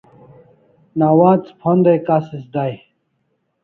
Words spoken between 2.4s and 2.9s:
day